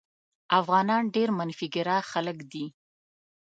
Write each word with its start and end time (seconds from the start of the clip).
افغانان 0.59 1.03
ډېر 1.15 1.29
منفي 1.37 1.67
ګرا 1.75 1.97
خلک 2.11 2.37
دي. 2.51 2.65